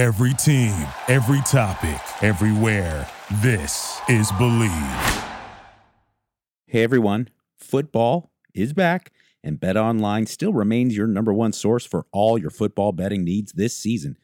[0.00, 3.06] Every team, every topic, everywhere.
[3.42, 5.28] This is Bleav.
[6.66, 9.12] Hey everyone, football is back,
[9.44, 13.76] and BetOnline still remains your number one source for all your football betting needs this
[13.76, 14.16] season.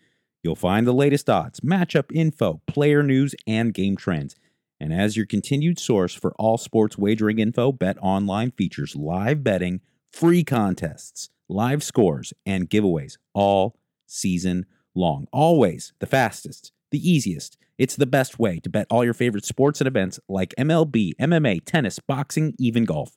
[0.42, 4.34] You'll find the latest odds, matchup info, player news, and game trends.
[4.80, 10.42] And as your continued source for all sports wagering info, BetOnline features live betting, free
[10.42, 14.64] contests, live scores, and giveaways all season
[14.96, 15.26] long.
[15.32, 17.56] Always the fastest, the easiest.
[17.78, 21.64] It's the best way to bet all your favorite sports and events like MLB, MMA,
[21.64, 23.16] tennis, boxing, even golf.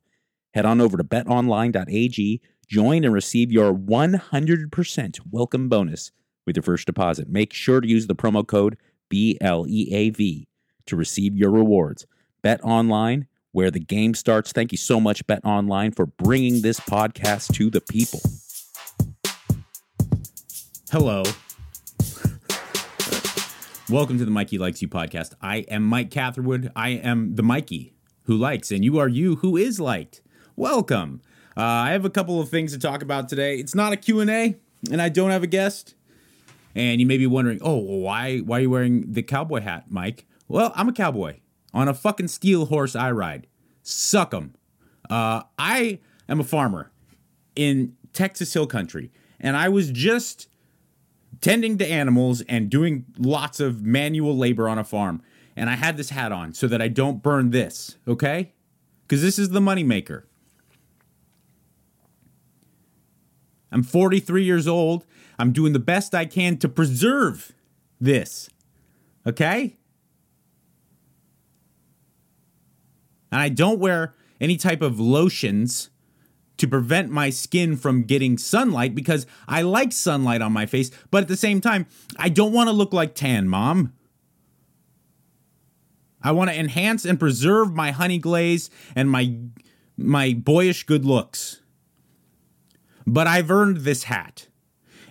[0.53, 6.11] Head on over to betonline.ag, join and receive your 100% welcome bonus
[6.45, 7.29] with your first deposit.
[7.29, 8.77] Make sure to use the promo code
[9.09, 10.45] BLEAV
[10.87, 12.05] to receive your rewards.
[12.41, 14.51] Bet online where the game starts.
[14.51, 18.21] Thank you so much, Bet Online, for bringing this podcast to the people.
[20.91, 21.23] Hello.
[23.89, 25.33] Welcome to the Mikey Likes You podcast.
[25.41, 26.71] I am Mike Catherwood.
[26.75, 30.21] I am the Mikey who likes, and you are you who is liked.
[30.55, 31.23] Welcome.
[31.57, 33.57] Uh, I have a couple of things to talk about today.
[33.57, 34.57] It's not a Q&A,
[34.91, 35.95] and I don't have a guest.
[36.75, 40.27] And you may be wondering, oh, why, why are you wearing the cowboy hat, Mike?
[40.47, 41.39] Well, I'm a cowboy.
[41.73, 43.47] On a fucking steel horse I ride.
[43.81, 44.35] Suck.
[44.35, 46.91] Uh, I am a farmer
[47.55, 50.47] in Texas Hill Country, and I was just
[51.41, 55.21] tending to animals and doing lots of manual labor on a farm.
[55.55, 58.53] And I had this hat on so that I don't burn this, okay?
[59.07, 60.23] Because this is the moneymaker.
[63.71, 65.05] I'm 43 years old.
[65.37, 67.53] I'm doing the best I can to preserve
[67.99, 68.49] this,
[69.25, 69.77] okay?
[73.31, 75.89] And I don't wear any type of lotions
[76.59, 81.23] to prevent my skin from getting sunlight because I like sunlight on my face, but
[81.23, 83.93] at the same time, I don't want to look like tan mom.
[86.21, 89.35] I want to enhance and preserve my honey glaze and my
[89.97, 91.61] my boyish good looks.
[93.05, 94.47] But I've earned this hat.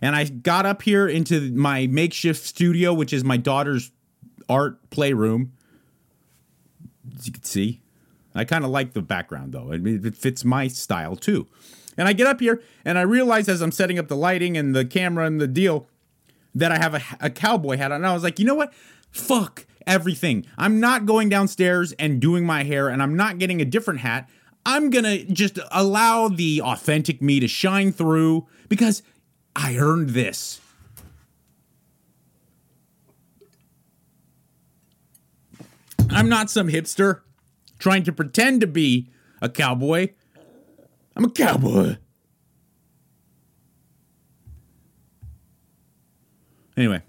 [0.01, 3.91] And I got up here into my makeshift studio, which is my daughter's
[4.49, 5.53] art playroom.
[7.19, 7.83] As you can see,
[8.35, 9.73] I kind of like the background though.
[9.73, 11.47] I mean, it fits my style too.
[11.97, 14.75] And I get up here and I realize as I'm setting up the lighting and
[14.75, 15.89] the camera and the deal
[16.55, 17.97] that I have a, a cowboy hat on.
[17.97, 18.73] And I was like, you know what?
[19.11, 20.47] Fuck everything.
[20.57, 24.29] I'm not going downstairs and doing my hair and I'm not getting a different hat.
[24.65, 29.03] I'm going to just allow the authentic me to shine through because
[29.57, 30.61] I earned this.
[36.11, 37.21] I'm not some hipster
[37.79, 39.09] trying to pretend to be
[39.41, 40.11] a cowboy.
[41.17, 41.97] I'm a cowboy.
[46.77, 47.03] Anyway,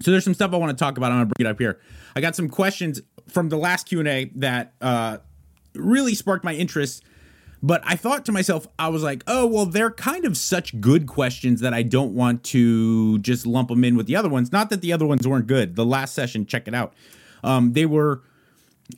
[0.00, 1.10] so there's some stuff I want to talk about.
[1.10, 1.80] I'm gonna bring it up here.
[2.14, 5.18] I got some questions from the last Q and A that uh,
[5.74, 7.02] really sparked my interest.
[7.64, 11.06] But I thought to myself, I was like, oh, well, they're kind of such good
[11.06, 14.52] questions that I don't want to just lump them in with the other ones.
[14.52, 15.74] Not that the other ones weren't good.
[15.74, 16.92] The last session, check it out.
[17.42, 18.22] Um, they were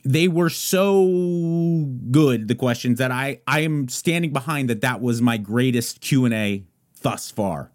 [0.03, 5.21] they were so good the questions that I I am standing behind that that was
[5.21, 6.65] my greatest Q&A
[7.01, 7.71] thus far.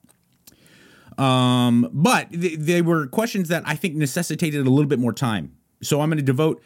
[1.18, 5.56] Um but th- they were questions that I think necessitated a little bit more time.
[5.82, 6.62] So I'm going to devote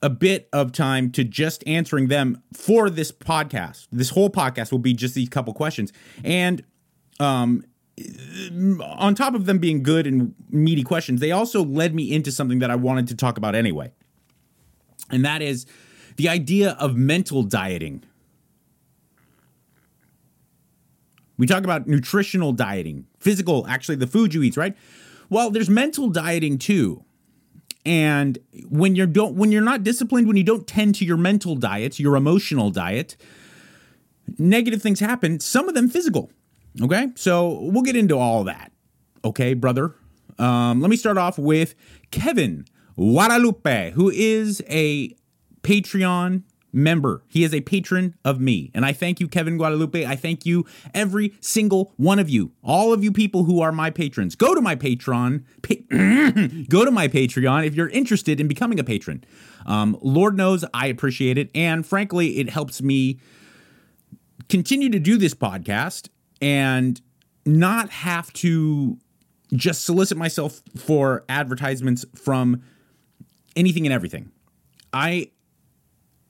[0.00, 3.88] a bit of time to just answering them for this podcast.
[3.90, 5.92] This whole podcast will be just these couple questions.
[6.22, 6.62] And
[7.18, 7.64] um
[8.80, 12.58] on top of them being good and meaty questions, they also led me into something
[12.58, 13.92] that I wanted to talk about anyway
[15.10, 15.66] and that is
[16.16, 18.04] the idea of mental dieting.
[21.36, 24.76] We talk about nutritional dieting, physical, actually, the food you eat, right?
[25.28, 27.04] Well, there's mental dieting too.
[27.84, 28.38] And
[28.68, 32.00] when you're don't when you're not disciplined, when you don't tend to your mental diet,
[32.00, 33.16] your emotional diet,
[34.38, 36.30] negative things happen, some of them physical.
[36.80, 37.08] Okay?
[37.14, 38.72] So we'll get into all that.
[39.24, 39.94] Okay, brother.
[40.38, 41.74] Um, let me start off with
[42.10, 45.16] Kevin Guadalupe, who is a
[45.62, 46.42] Patreon
[46.74, 47.22] member.
[47.28, 48.70] He is a patron of me.
[48.74, 50.04] And I thank you, Kevin Guadalupe.
[50.04, 53.90] I thank you, every single one of you, all of you people who are my
[53.90, 54.34] patrons.
[54.34, 55.44] Go to my Patreon.
[55.62, 59.24] Pa- go to my Patreon if you're interested in becoming a patron.
[59.66, 61.48] Um, Lord knows I appreciate it.
[61.54, 63.20] And frankly, it helps me
[64.48, 66.08] continue to do this podcast
[66.42, 67.00] and
[67.46, 68.98] not have to
[69.54, 72.62] just solicit myself for advertisements from
[73.56, 74.30] anything and everything.
[74.92, 75.30] I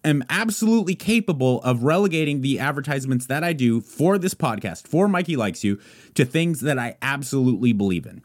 [0.04, 5.36] am absolutely capable of relegating the advertisements that I do for this podcast, for Mikey
[5.36, 5.80] Likes You,
[6.14, 8.22] to things that I absolutely believe in.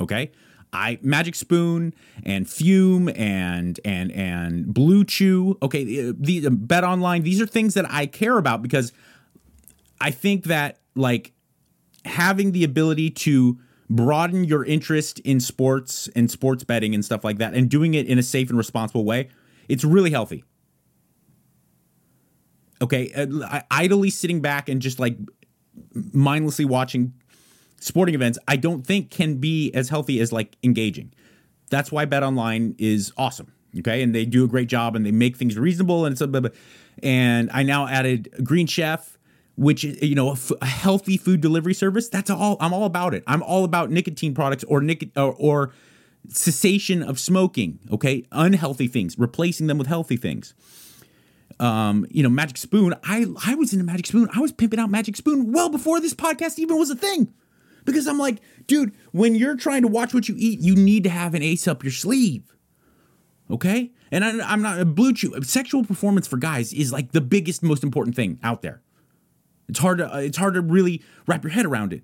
[0.00, 0.32] Okay?
[0.74, 1.94] I Magic Spoon
[2.24, 5.56] and Fume and and and Blue Chew.
[5.62, 7.22] Okay, the, Bet Online.
[7.22, 8.92] These are things that I care about because
[10.00, 11.32] I think that like
[12.04, 13.58] having the ability to
[13.88, 18.06] broaden your interest in sports and sports betting and stuff like that, and doing it
[18.06, 19.28] in a safe and responsible way,
[19.68, 20.44] it's really healthy.
[22.82, 25.16] Okay, uh, idly sitting back and just like
[26.12, 27.14] mindlessly watching
[27.80, 31.12] sporting events, I don't think can be as healthy as like engaging.
[31.70, 33.52] That's why Bet Online is awesome.
[33.78, 36.52] Okay, and they do a great job and they make things reasonable and it's a
[37.02, 39.18] and I now added Green Chef,
[39.56, 42.08] which you know a, f- a healthy food delivery service.
[42.08, 43.22] That's all I'm all about it.
[43.26, 45.72] I'm all about nicotine products or nic- or, or
[46.28, 47.78] cessation of smoking.
[47.90, 50.54] Okay, unhealthy things, replacing them with healthy things
[51.60, 52.94] um, you know, Magic Spoon.
[53.04, 54.28] I I was into Magic Spoon.
[54.34, 57.32] I was pimping out Magic Spoon well before this podcast even was a thing.
[57.84, 61.10] Because I'm like, dude, when you're trying to watch what you eat, you need to
[61.10, 62.54] have an ace up your sleeve.
[63.50, 63.92] Okay?
[64.10, 65.38] And I, am not a blue chew.
[65.42, 68.80] Sexual performance for guys is like the biggest, most important thing out there.
[69.68, 72.02] It's hard to it's hard to really wrap your head around it.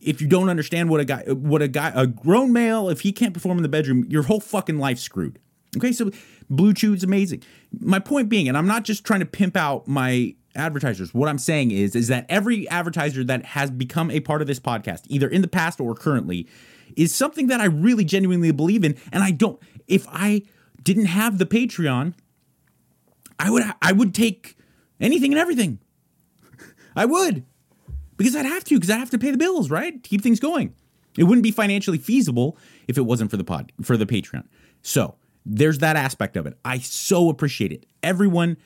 [0.00, 3.12] If you don't understand what a guy, what a guy, a grown male, if he
[3.12, 5.38] can't perform in the bedroom, your whole fucking life's screwed.
[5.76, 6.10] Okay, so
[6.50, 7.42] Blue is amazing.
[7.80, 11.14] My point being, and I'm not just trying to pimp out my advertisers.
[11.14, 14.60] What I'm saying is is that every advertiser that has become a part of this
[14.60, 16.48] podcast, either in the past or currently,
[16.96, 20.42] is something that I really genuinely believe in and I don't if I
[20.82, 22.14] didn't have the Patreon,
[23.38, 24.56] I would I would take
[25.00, 25.78] anything and everything.
[26.96, 27.44] I would.
[28.16, 30.02] Because I'd have to because I'd have to pay the bills, right?
[30.02, 30.74] To keep things going.
[31.16, 32.56] It wouldn't be financially feasible
[32.88, 34.44] if it wasn't for the pod for the Patreon.
[34.82, 36.58] So, there's that aspect of it.
[36.64, 37.86] I so appreciate it.
[38.02, 38.56] Everyone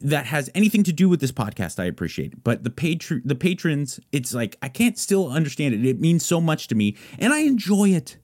[0.00, 2.42] that has anything to do with this podcast, I appreciate.
[2.42, 5.84] But the patron, the patrons, it's like I can't still understand it.
[5.84, 8.18] It means so much to me, and I enjoy it.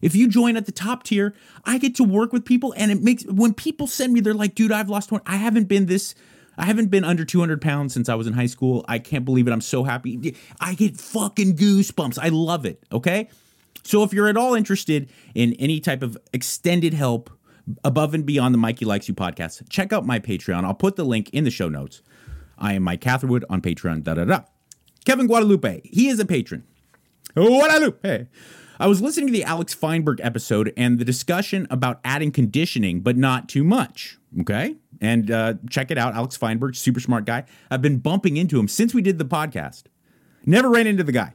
[0.00, 1.34] If you join at the top tier,
[1.64, 4.54] I get to work with people, and it makes when people send me, they're like,
[4.54, 5.22] "Dude, I've lost one.
[5.26, 6.14] I haven't been this."
[6.58, 8.84] I haven't been under 200 pounds since I was in high school.
[8.88, 9.52] I can't believe it.
[9.52, 10.36] I'm so happy.
[10.60, 12.18] I get fucking goosebumps.
[12.20, 12.82] I love it.
[12.92, 13.28] Okay.
[13.84, 17.30] So if you're at all interested in any type of extended help,
[17.84, 20.64] above and beyond the Mikey Likes You podcast, check out my Patreon.
[20.64, 22.02] I'll put the link in the show notes.
[22.58, 24.02] I am Mike Catherwood on Patreon.
[24.02, 24.40] Da da da.
[25.04, 26.64] Kevin Guadalupe, he is a patron.
[27.34, 28.26] Guadalupe.
[28.80, 33.16] I was listening to the Alex Feinberg episode and the discussion about adding conditioning, but
[33.16, 34.18] not too much.
[34.40, 34.76] Okay.
[35.00, 36.14] And uh, check it out.
[36.14, 37.44] Alex Feinberg, super smart guy.
[37.70, 39.84] I've been bumping into him since we did the podcast.
[40.46, 41.34] Never ran into the guy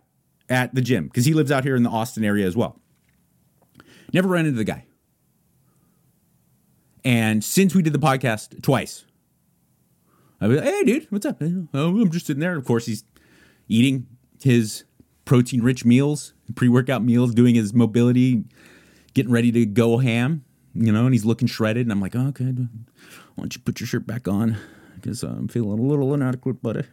[0.50, 2.80] at the gym because he lives out here in the Austin area as well.
[4.14, 4.86] Never ran into the guy.
[7.04, 9.06] And since we did the podcast twice,
[10.40, 11.42] I was like, hey, dude, what's up?
[11.74, 12.56] Oh, I'm just sitting there.
[12.56, 13.04] Of course, he's
[13.68, 14.08] eating
[14.42, 14.84] his
[15.26, 18.44] protein rich meals, pre workout meals, doing his mobility,
[19.14, 20.44] getting ready to go ham,
[20.74, 21.86] you know, and he's looking shredded.
[21.86, 22.68] And I'm like, okay, why
[23.38, 24.58] don't you put your shirt back on?
[24.96, 26.84] Because I'm feeling a little inadequate, buddy.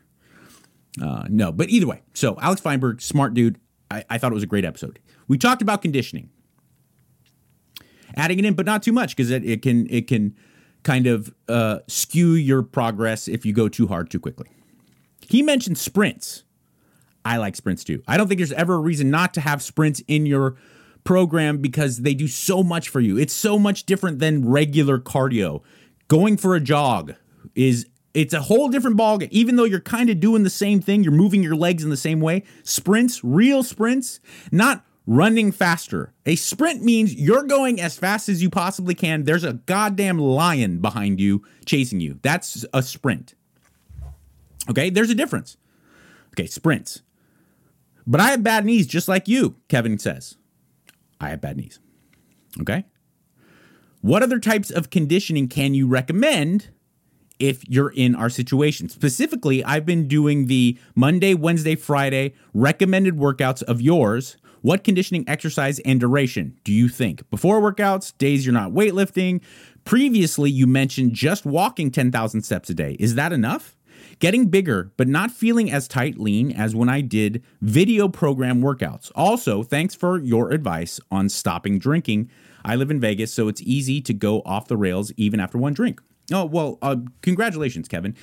[1.00, 2.02] Uh, no, but either way.
[2.14, 3.58] So, Alex Feinberg, smart dude.
[3.90, 4.98] I, I thought it was a great episode.
[5.28, 6.30] We talked about conditioning
[8.16, 10.34] adding it in, but not too much because it, it can it can
[10.82, 14.48] kind of uh, skew your progress if you go too hard too quickly.
[15.28, 16.44] He mentioned sprints.
[17.24, 18.02] I like sprints too.
[18.08, 20.56] I don't think there's ever a reason not to have sprints in your
[21.04, 23.18] program because they do so much for you.
[23.18, 25.62] It's so much different than regular cardio.
[26.08, 27.14] Going for a jog
[27.54, 29.28] is it's a whole different ballgame.
[29.30, 31.96] Even though you're kind of doing the same thing, you're moving your legs in the
[31.96, 32.44] same way.
[32.62, 36.12] Sprints, real sprints, not running faster.
[36.26, 39.24] A sprint means you're going as fast as you possibly can.
[39.24, 42.18] There's a goddamn lion behind you chasing you.
[42.22, 43.34] That's a sprint.
[44.68, 45.56] Okay, there's a difference.
[46.32, 47.02] Okay, sprints.
[48.06, 50.36] But I have bad knees just like you, Kevin says.
[51.20, 51.78] I have bad knees.
[52.60, 52.84] Okay?
[54.00, 56.70] What other types of conditioning can you recommend
[57.38, 58.88] if you're in our situation?
[58.88, 65.78] Specifically, I've been doing the Monday, Wednesday, Friday recommended workouts of yours what conditioning, exercise,
[65.80, 67.28] and duration do you think?
[67.30, 69.40] Before workouts, days you're not weightlifting.
[69.84, 72.96] Previously, you mentioned just walking 10,000 steps a day.
[73.00, 73.76] Is that enough?
[74.20, 79.10] Getting bigger, but not feeling as tight lean as when I did video program workouts.
[79.14, 82.30] Also, thanks for your advice on stopping drinking.
[82.64, 85.72] I live in Vegas, so it's easy to go off the rails even after one
[85.74, 86.00] drink.
[86.32, 88.14] Oh, well, uh, congratulations, Kevin.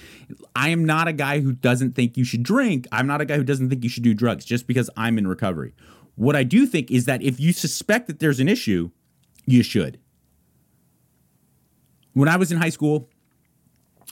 [0.55, 2.87] I am not a guy who doesn't think you should drink.
[2.91, 5.27] I'm not a guy who doesn't think you should do drugs just because I'm in
[5.27, 5.73] recovery.
[6.15, 8.91] What I do think is that if you suspect that there's an issue,
[9.45, 9.99] you should.
[12.13, 13.09] when I was in high school,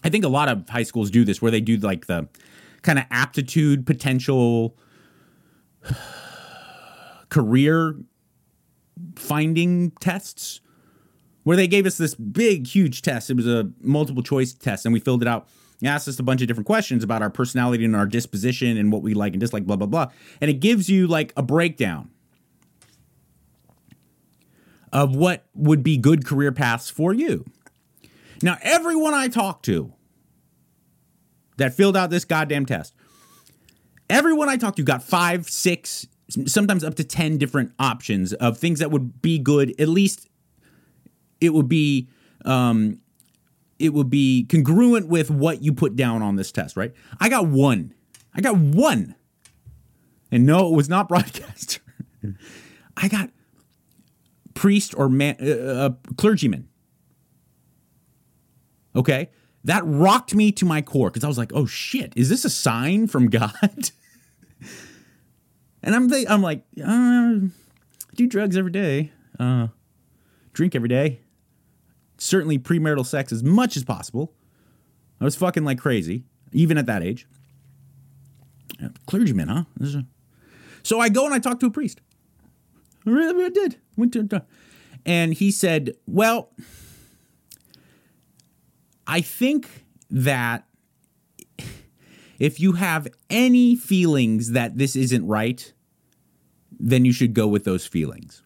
[0.04, 2.28] I think a lot of high schools do this where they do like the
[2.82, 4.78] kind of aptitude potential
[7.30, 7.96] career
[9.16, 10.62] finding tests
[11.44, 13.30] where they gave us this big huge test.
[13.30, 15.48] It was a multiple choice test and we filled it out.
[15.82, 18.92] It asked us a bunch of different questions about our personality and our disposition and
[18.92, 20.12] what we like and dislike blah blah blah.
[20.42, 22.10] And it gives you like a breakdown
[24.94, 27.46] of what would be good career paths for you
[28.42, 29.94] now everyone i talked to
[31.58, 32.94] that filled out this goddamn test
[34.10, 38.80] everyone I talked to got five, six, sometimes up to 10 different options of things
[38.80, 39.80] that would be good.
[39.80, 40.30] At least
[41.42, 42.10] it would be,
[42.44, 43.00] um,
[43.80, 46.94] it would be congruent with what you put down on this test, right?
[47.20, 47.94] I got one.
[48.34, 49.15] I got one.
[50.32, 51.82] And no, it was not broadcaster.
[52.98, 53.30] I got
[54.54, 56.70] priest or man, uh, uh, clergyman.
[58.96, 59.30] Okay
[59.66, 62.50] that rocked me to my core because I was like, oh shit, is this a
[62.50, 63.92] sign from God?
[65.84, 67.40] and I'm th- I'm like, uh,
[68.16, 69.68] do drugs every day, uh,
[70.54, 71.20] drink every day,
[72.18, 74.34] certainly premarital sex as much as possible.
[75.20, 77.28] I was fucking like crazy, even at that age.
[79.08, 79.64] Clergyman, huh?
[79.82, 80.06] A...
[80.84, 82.02] So I go and I talk to a priest.
[83.06, 83.78] I really did.
[83.98, 84.46] Went to,
[85.06, 86.52] and he said, well
[89.07, 90.65] I think that
[92.39, 95.74] if you have any feelings that this isn't right,
[96.79, 98.43] then you should go with those feelings.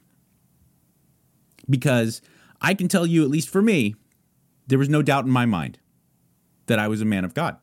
[1.69, 2.21] Because
[2.61, 3.95] I can tell you, at least for me,
[4.67, 5.79] there was no doubt in my mind
[6.67, 7.57] that I was a man of God.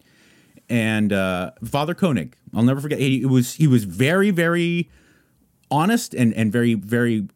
[0.69, 2.99] And uh, Father Koenig, I'll never forget.
[2.99, 4.91] He was he was very very
[5.71, 7.29] honest and and very very.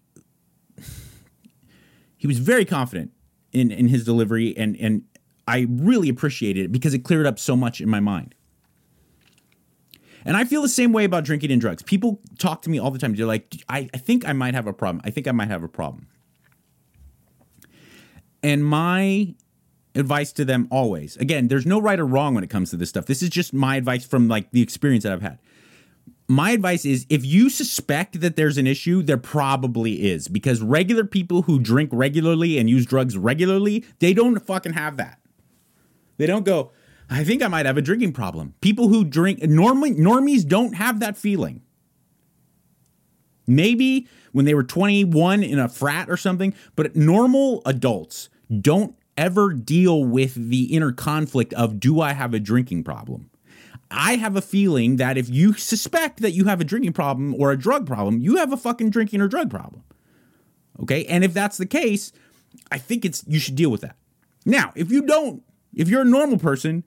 [2.16, 3.12] He was very confident
[3.52, 5.04] in in his delivery and and
[5.50, 8.34] I really appreciated it because it cleared up so much in my mind.
[10.24, 11.82] And I feel the same way about drinking and drugs.
[11.82, 13.14] People talk to me all the time.
[13.14, 15.02] They're like, I, I think I might have a problem.
[15.04, 16.06] I think I might have a problem.
[18.42, 19.34] And my
[19.96, 22.88] advice to them always again, there's no right or wrong when it comes to this
[22.88, 23.06] stuff.
[23.06, 25.38] This is just my advice from like the experience that I've had.
[26.28, 31.04] My advice is if you suspect that there's an issue, there probably is because regular
[31.04, 35.19] people who drink regularly and use drugs regularly, they don't fucking have that.
[36.20, 36.70] They don't go,
[37.08, 38.54] I think I might have a drinking problem.
[38.60, 41.62] People who drink normally normies don't have that feeling.
[43.46, 48.28] Maybe when they were 21 in a frat or something, but normal adults
[48.60, 53.30] don't ever deal with the inner conflict of do I have a drinking problem?
[53.90, 57.50] I have a feeling that if you suspect that you have a drinking problem or
[57.50, 59.84] a drug problem, you have a fucking drinking or drug problem.
[60.82, 61.06] Okay?
[61.06, 62.12] And if that's the case,
[62.70, 63.96] I think it's you should deal with that.
[64.44, 65.42] Now, if you don't
[65.74, 66.84] if you're a normal person,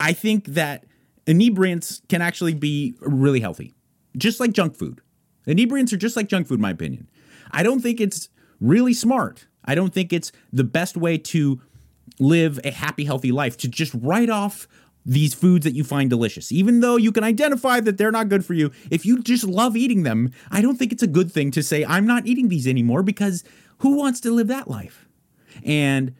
[0.00, 0.84] I think that
[1.26, 3.74] inebriants can actually be really healthy,
[4.16, 5.00] just like junk food.
[5.46, 7.08] Inebriants are just like junk food, in my opinion.
[7.50, 8.28] I don't think it's
[8.60, 9.46] really smart.
[9.64, 11.60] I don't think it's the best way to
[12.18, 14.66] live a happy, healthy life to just write off
[15.04, 16.52] these foods that you find delicious.
[16.52, 19.76] Even though you can identify that they're not good for you, if you just love
[19.76, 22.66] eating them, I don't think it's a good thing to say, I'm not eating these
[22.66, 23.42] anymore because
[23.78, 25.06] who wants to live that life?
[25.64, 26.14] And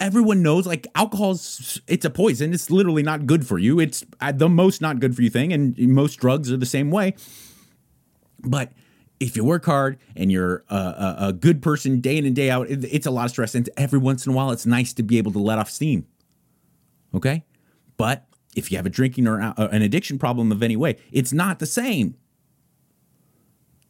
[0.00, 2.52] everyone knows like alcohol's it's a poison.
[2.52, 3.78] It's literally not good for you.
[3.78, 6.90] It's uh, the most not good for you thing and most drugs are the same
[6.90, 7.14] way.
[8.40, 8.72] But
[9.18, 12.50] if you work hard and you're a, a, a good person day in and day
[12.50, 14.92] out it, it's a lot of stress and every once in a while it's nice
[14.94, 16.06] to be able to let off steam.
[17.14, 17.44] Okay?
[17.96, 18.26] But
[18.56, 21.58] if you have a drinking or uh, an addiction problem of any way it's not
[21.58, 22.16] the same.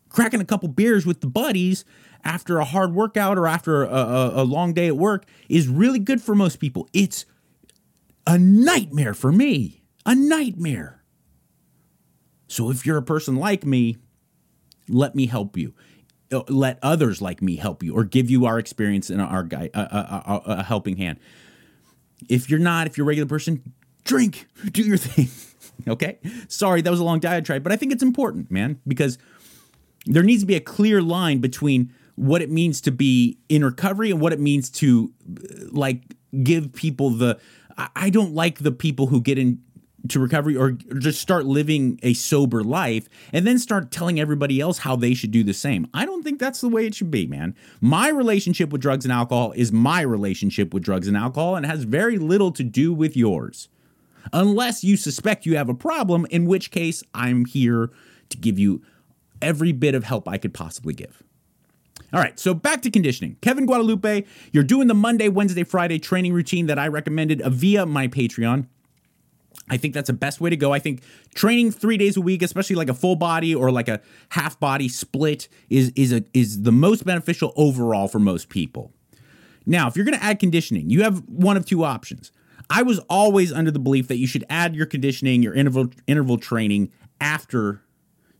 [0.08, 1.84] Cracking a couple beers with the buddies
[2.24, 5.98] after a hard workout or after a, a, a long day at work is really
[5.98, 6.88] good for most people.
[6.92, 7.24] It's
[8.26, 9.82] a nightmare for me.
[10.06, 11.02] A nightmare.
[12.48, 13.96] So if you're a person like me,
[14.88, 15.74] let me help you.
[16.32, 19.68] Uh, let others like me help you or give you our experience and our guy
[19.74, 21.18] a, a, a, helping hand.
[22.28, 23.72] If you're not, if you're a regular person,
[24.04, 25.28] drink, do your thing.
[25.88, 26.18] okay?
[26.48, 29.18] Sorry, that was a long diatribe, but I think it's important, man, because
[30.06, 34.10] there needs to be a clear line between what it means to be in recovery
[34.10, 35.10] and what it means to
[35.72, 36.02] like
[36.44, 37.40] give people the
[37.94, 39.62] I don't like the people who get in
[40.08, 44.78] to recovery or just start living a sober life and then start telling everybody else
[44.78, 45.86] how they should do the same.
[45.94, 47.54] I don't think that's the way it should be, man.
[47.80, 51.84] My relationship with drugs and alcohol is my relationship with drugs and alcohol and has
[51.84, 53.70] very little to do with yours.
[54.34, 57.90] Unless you suspect you have a problem, in which case I'm here
[58.28, 58.82] to give you
[59.40, 61.22] every bit of help I could possibly give.
[62.12, 63.36] All right, so back to conditioning.
[63.40, 68.08] Kevin Guadalupe, you're doing the Monday, Wednesday, Friday training routine that I recommended via my
[68.08, 68.66] Patreon.
[69.68, 70.72] I think that's the best way to go.
[70.72, 71.02] I think
[71.34, 74.00] training three days a week, especially like a full body or like a
[74.30, 78.92] half body split, is is a is the most beneficial overall for most people.
[79.66, 82.32] Now, if you're going to add conditioning, you have one of two options.
[82.68, 86.38] I was always under the belief that you should add your conditioning, your interval interval
[86.38, 86.90] training
[87.20, 87.82] after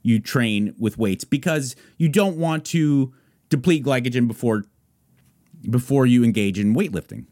[0.03, 3.13] you train with weights because you don't want to
[3.51, 4.65] deplete glycogen before
[5.69, 7.27] before you engage in weightlifting.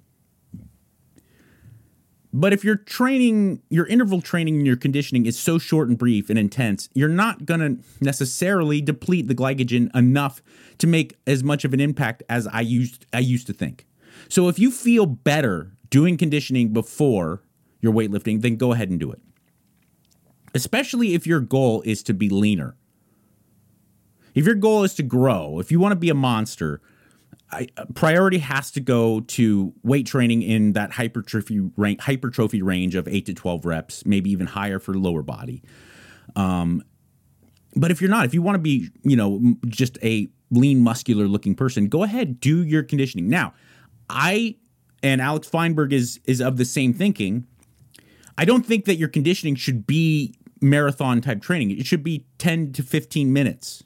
[2.32, 6.28] But if your training, your interval training and your conditioning is so short and brief
[6.28, 10.42] and intense, you're not going to necessarily deplete the glycogen enough
[10.76, 13.86] to make as much of an impact as I used I used to think.
[14.28, 17.42] So if you feel better doing conditioning before
[17.80, 19.20] your weightlifting, then go ahead and do it.
[20.54, 22.76] Especially if your goal is to be leaner.
[24.38, 26.80] If your goal is to grow, if you want to be a monster,
[27.50, 33.08] I, priority has to go to weight training in that hypertrophy range, hypertrophy range of
[33.08, 35.64] eight to twelve reps, maybe even higher for lower body.
[36.36, 36.84] Um,
[37.74, 41.26] but if you're not, if you want to be, you know, just a lean, muscular
[41.26, 43.28] looking person, go ahead, do your conditioning.
[43.28, 43.54] Now,
[44.08, 44.54] I
[45.02, 47.44] and Alex Feinberg is is of the same thinking.
[48.36, 51.72] I don't think that your conditioning should be marathon type training.
[51.72, 53.82] It should be 10 to 15 minutes,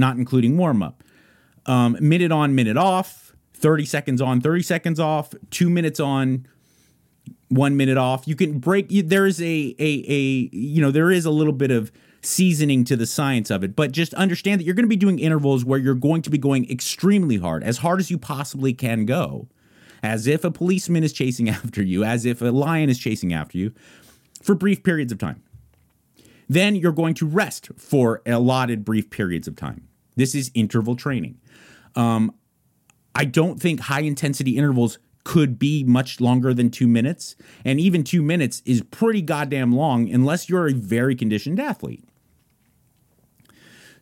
[0.00, 1.04] not including warm up
[1.66, 6.46] um, minute on, minute off, 30 seconds on, 30 seconds off, two minutes on,
[7.48, 8.26] one minute off.
[8.26, 11.70] You can break, there is a, a, a, you know, there is a little bit
[11.70, 11.92] of
[12.22, 15.18] seasoning to the science of it, but just understand that you're going to be doing
[15.18, 19.04] intervals where you're going to be going extremely hard, as hard as you possibly can
[19.04, 19.48] go,
[20.02, 23.58] as if a policeman is chasing after you, as if a lion is chasing after
[23.58, 23.72] you
[24.42, 25.42] for brief periods of time.
[26.48, 29.86] Then you're going to rest for allotted brief periods of time.
[30.20, 31.40] This is interval training.
[31.96, 32.34] Um,
[33.14, 37.36] I don't think high intensity intervals could be much longer than two minutes.
[37.64, 42.04] And even two minutes is pretty goddamn long unless you're a very conditioned athlete.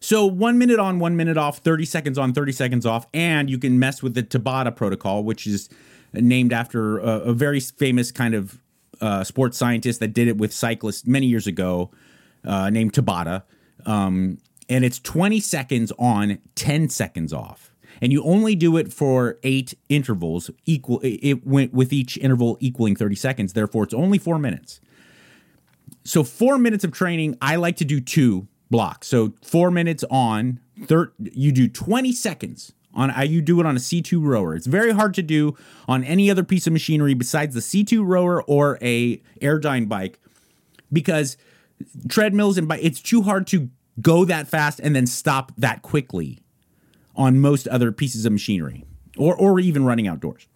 [0.00, 3.06] So one minute on, one minute off, 30 seconds on, 30 seconds off.
[3.14, 5.68] And you can mess with the Tabata protocol, which is
[6.12, 8.60] named after a, a very famous kind of
[9.00, 11.90] uh, sports scientist that did it with cyclists many years ago,
[12.44, 13.42] uh, named Tabata.
[13.86, 17.72] Um, and it's 20 seconds on, 10 seconds off.
[18.00, 22.94] And you only do it for eight intervals equal it went with each interval equaling
[22.94, 23.52] 30 seconds.
[23.54, 24.80] Therefore it's only four minutes.
[26.04, 29.08] So four minutes of training i like to do two blocks.
[29.08, 33.80] So four minutes on thir- you do 20 seconds on you do it on a
[33.80, 34.54] C2 rower.
[34.54, 35.56] It's very hard to do
[35.88, 40.20] on any other piece of machinery besides the C2 rower or a Airdyne bike
[40.92, 41.36] because
[42.08, 46.38] treadmills and bike it's too hard to go that fast and then stop that quickly
[47.16, 48.84] on most other pieces of machinery
[49.16, 50.46] or, or even running outdoors.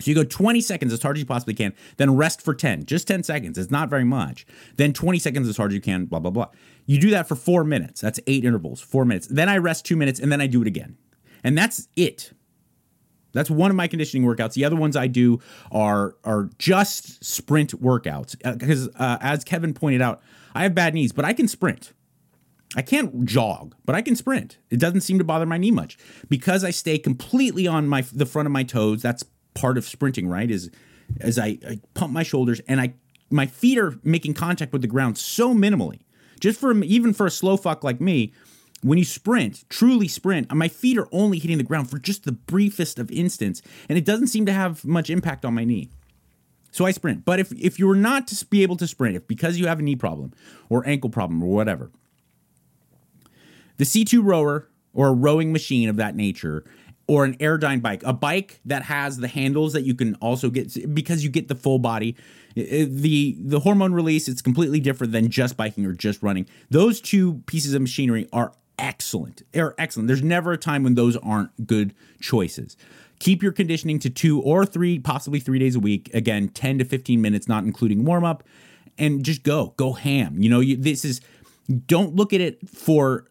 [0.00, 2.84] So you go 20 seconds as hard as you possibly can, then rest for 10,
[2.84, 3.56] just 10 seconds.
[3.56, 4.44] It's not very much.
[4.76, 6.48] Then 20 seconds as hard as you can, blah, blah, blah.
[6.84, 8.00] You do that for four minutes.
[8.00, 9.28] That's eight intervals, four minutes.
[9.28, 10.96] Then I rest two minutes and then I do it again.
[11.44, 12.32] And that's it.
[13.32, 14.54] That's one of my conditioning workouts.
[14.54, 15.40] The other ones I do
[15.72, 20.22] are are just sprint workouts because, uh, uh, as Kevin pointed out,
[20.54, 21.92] I have bad knees, but I can sprint.
[22.76, 24.58] I can't jog, but I can sprint.
[24.70, 25.96] It doesn't seem to bother my knee much
[26.28, 29.02] because I stay completely on my the front of my toes.
[29.02, 30.50] That's part of sprinting, right?
[30.50, 30.70] Is
[31.20, 32.94] as I, I pump my shoulders and I
[33.30, 36.00] my feet are making contact with the ground so minimally.
[36.40, 38.32] Just for even for a slow fuck like me,
[38.82, 42.32] when you sprint, truly sprint, my feet are only hitting the ground for just the
[42.32, 45.88] briefest of instants, and it doesn't seem to have much impact on my knee.
[46.70, 47.24] So I sprint.
[47.24, 49.78] But if if you were not to be able to sprint, if because you have
[49.78, 50.32] a knee problem
[50.68, 51.90] or ankle problem or whatever,
[53.76, 56.64] the C2 rower or a rowing machine of that nature
[57.06, 60.94] or an Airdyne bike, a bike that has the handles that you can also get
[60.94, 62.16] because you get the full body.
[62.54, 66.46] The the hormone release it's completely different than just biking or just running.
[66.70, 69.42] Those two pieces of machinery are excellent.
[69.52, 70.06] They're excellent.
[70.06, 72.76] There's never a time when those aren't good choices.
[73.20, 76.10] Keep your conditioning to 2 or 3 possibly 3 days a week.
[76.12, 78.42] Again, 10 to 15 minutes not including warm up
[78.98, 79.74] and just go.
[79.76, 80.36] Go ham.
[80.42, 81.20] You know, you, this is
[81.86, 83.26] don't look at it for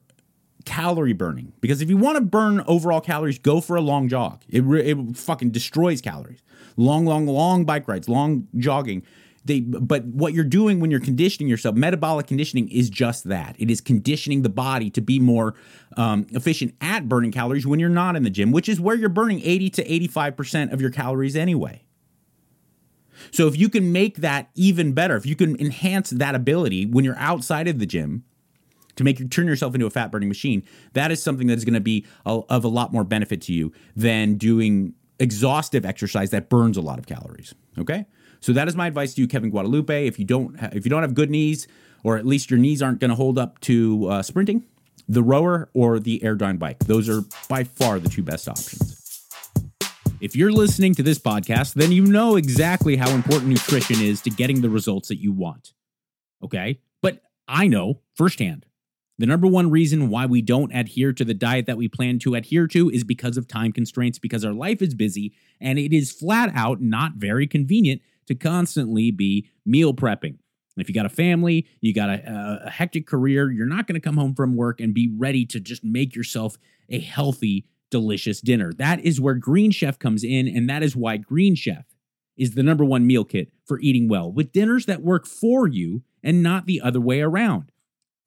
[0.65, 4.43] calorie burning because if you want to burn overall calories, go for a long jog.
[4.49, 6.41] It, re- it fucking destroys calories.
[6.77, 9.03] Long, long, long bike rides, long jogging.
[9.45, 13.55] They, but what you're doing when you're conditioning yourself, metabolic conditioning is just that.
[13.59, 15.55] It is conditioning the body to be more
[15.97, 19.09] um, efficient at burning calories when you're not in the gym, which is where you're
[19.09, 21.83] burning 80 to 85% of your calories anyway.
[23.31, 27.03] So if you can make that even better, if you can enhance that ability when
[27.03, 28.23] you're outside of the gym,
[28.95, 31.65] to make you turn yourself into a fat burning machine, that is something that is
[31.65, 36.31] going to be a, of a lot more benefit to you than doing exhaustive exercise
[36.31, 37.53] that burns a lot of calories.
[37.77, 38.05] Okay,
[38.39, 40.05] so that is my advice to you, Kevin Guadalupe.
[40.05, 41.67] If you don't ha- if you don't have good knees,
[42.03, 44.65] or at least your knees aren't going to hold up to uh, sprinting,
[45.07, 46.79] the rower or the Airdyne bike.
[46.79, 48.99] Those are by far the two best options.
[50.21, 54.29] If you're listening to this podcast, then you know exactly how important nutrition is to
[54.29, 55.73] getting the results that you want.
[56.41, 56.79] Okay?
[57.01, 58.65] But I know firsthand
[59.19, 62.35] the number one reason why we don't adhere to the diet that we plan to
[62.35, 66.11] adhere to is because of time constraints, because our life is busy, and it is
[66.11, 70.37] flat out not very convenient to constantly be meal prepping.
[70.77, 74.01] If you got a family, you got a, a hectic career, you're not going to
[74.01, 76.57] come home from work and be ready to just make yourself
[76.89, 78.73] a healthy, delicious dinner.
[78.73, 81.85] That is where Green Chef comes in, and that is why Green Chef
[82.35, 86.01] is the number one meal kit for eating well with dinners that work for you
[86.23, 87.71] and not the other way around.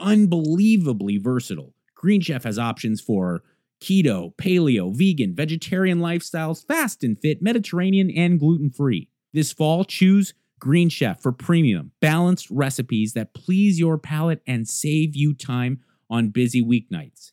[0.00, 1.74] Unbelievably versatile.
[1.94, 3.42] Green Chef has options for
[3.80, 9.08] keto, paleo, vegan, vegetarian lifestyles, fast and fit, Mediterranean, and gluten free.
[9.32, 15.14] This fall, choose Green Chef for premium, balanced recipes that please your palate and save
[15.14, 17.32] you time on busy weeknights.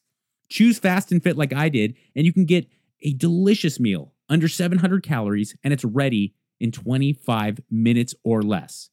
[0.49, 2.67] Choose fast and fit like I did, and you can get
[3.01, 8.89] a delicious meal under 700 calories, and it's ready in 25 minutes or less.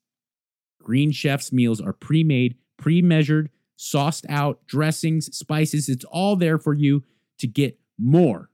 [0.81, 5.89] Green Chef's meals are pre made, pre measured, sauced out, dressings, spices.
[5.89, 7.03] It's all there for you
[7.39, 8.51] to get more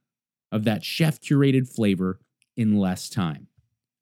[0.53, 2.21] of that chef curated flavor
[2.57, 3.49] in less time.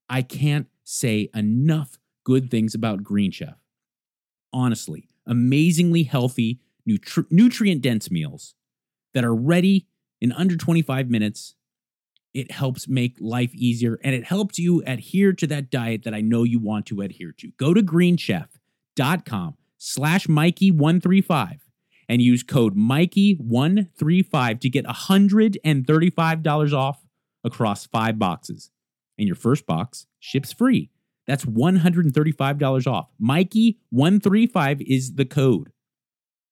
[0.06, 3.56] I can't say enough good things about Green Chef.
[4.52, 8.54] Honestly, amazingly healthy, nutri- nutrient dense meals
[9.14, 9.86] that are ready
[10.20, 11.54] in under 25 minutes.
[12.34, 16.20] It helps make life easier and it helps you adhere to that diet that I
[16.20, 17.50] know you want to adhere to.
[17.56, 21.58] Go to greenchef.com slash Mikey135
[22.08, 27.04] and use code Mikey135 to get $135 off
[27.42, 28.70] across five boxes
[29.18, 30.90] and your first box ships free.
[31.26, 33.08] That's $135 off.
[33.20, 35.70] Mikey135 is the code.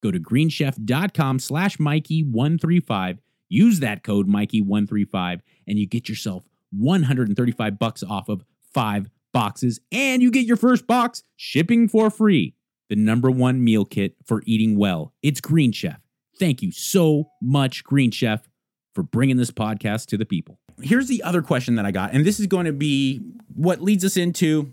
[0.02, 3.18] Go to greenchef.com slash Mikey135.
[3.48, 10.22] Use that code Mikey135 and you get yourself 135 bucks off of five boxes and
[10.22, 12.54] you get your first box shipping for free.
[12.92, 15.14] The number one meal kit for eating well.
[15.22, 15.98] It's Green Chef.
[16.38, 18.46] Thank you so much, Green Chef,
[18.94, 22.24] for bringing this podcast to the people here's the other question that I got, and
[22.24, 23.20] this is going to be
[23.54, 24.72] what leads us into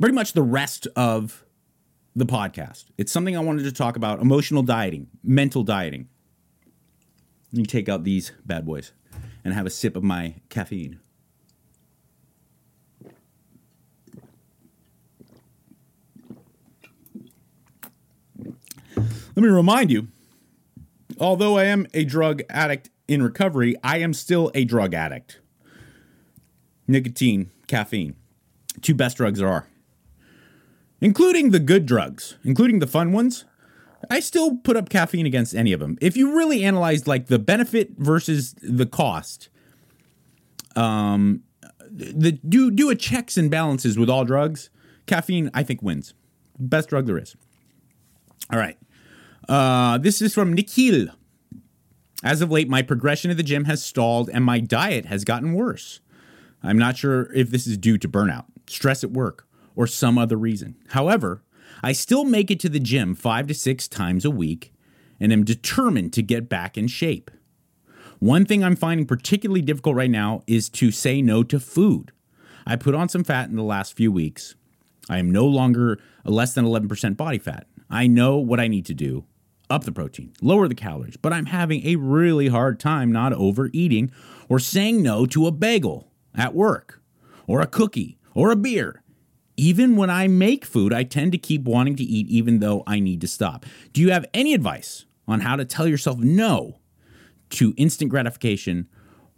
[0.00, 1.44] pretty much the rest of
[2.16, 2.86] the podcast.
[2.96, 6.08] It's something I wanted to talk about emotional dieting, mental dieting.
[7.52, 8.92] Let me take out these bad boys
[9.44, 11.00] and have a sip of my caffeine.
[19.44, 20.08] Let me remind you
[21.20, 25.38] although I am a drug addict in recovery, I am still a drug addict.
[26.88, 28.16] Nicotine, caffeine,
[28.80, 29.66] two best drugs there are.
[31.02, 33.44] Including the good drugs, including the fun ones,
[34.08, 35.98] I still put up caffeine against any of them.
[36.00, 39.50] If you really analyze like the benefit versus the cost,
[40.74, 41.42] um,
[41.90, 44.70] the do do a checks and balances with all drugs.
[45.04, 46.14] Caffeine, I think, wins.
[46.58, 47.36] Best drug there is.
[48.50, 48.78] All right.
[49.48, 51.08] Uh, this is from Nikhil.
[52.22, 55.52] As of late, my progression at the gym has stalled and my diet has gotten
[55.52, 56.00] worse.
[56.62, 60.36] I'm not sure if this is due to burnout, stress at work, or some other
[60.36, 60.76] reason.
[60.88, 61.42] However,
[61.82, 64.72] I still make it to the gym five to six times a week
[65.20, 67.30] and am determined to get back in shape.
[68.20, 72.12] One thing I'm finding particularly difficult right now is to say no to food.
[72.66, 74.54] I put on some fat in the last few weeks.
[75.10, 77.66] I am no longer less than 11% body fat.
[77.90, 79.26] I know what I need to do
[79.70, 84.10] up the protein, lower the calories, but I'm having a really hard time not overeating
[84.48, 87.00] or saying no to a bagel at work
[87.46, 89.02] or a cookie or a beer.
[89.56, 92.98] Even when I make food, I tend to keep wanting to eat even though I
[92.98, 93.64] need to stop.
[93.92, 96.80] Do you have any advice on how to tell yourself no
[97.50, 98.88] to instant gratification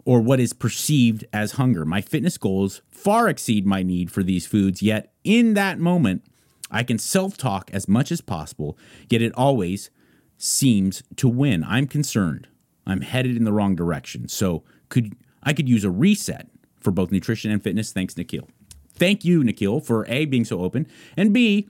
[0.05, 1.85] or what is perceived as hunger?
[1.85, 6.23] My fitness goals far exceed my need for these foods, yet in that moment,
[6.71, 8.77] I can self talk as much as possible,
[9.09, 9.89] yet it always
[10.37, 11.63] seems to win.
[11.63, 12.47] I'm concerned.
[12.85, 14.27] I'm headed in the wrong direction.
[14.27, 16.47] So could I could use a reset
[16.79, 17.91] for both nutrition and fitness.
[17.91, 18.47] Thanks, Nikhil.
[18.93, 21.69] Thank you, Nikhil, for A, being so open, and B,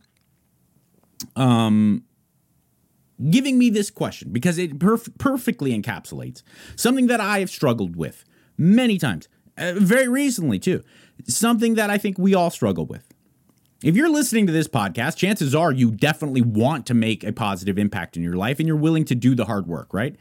[1.35, 2.03] um,
[3.29, 6.43] giving me this question because it perf- perfectly encapsulates
[6.75, 8.23] something that I have struggled with
[8.57, 9.27] many times,
[9.57, 10.83] uh, very recently too.
[11.27, 13.06] Something that I think we all struggle with.
[13.83, 17.77] If you're listening to this podcast, chances are you definitely want to make a positive
[17.77, 20.15] impact in your life and you're willing to do the hard work, right?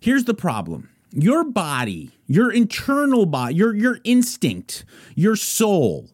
[0.00, 0.88] Here's the problem.
[1.10, 6.10] Your body, your internal body, your your instinct, your soul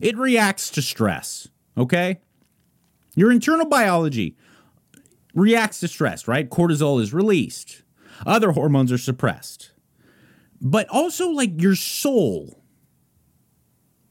[0.00, 2.20] it reacts to stress, okay?
[3.14, 4.36] Your internal biology
[5.34, 6.50] reacts to stress, right?
[6.50, 7.82] Cortisol is released.
[8.26, 9.72] Other hormones are suppressed.
[10.60, 12.62] But also like your soul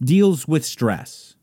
[0.02, 1.36] deals with stress.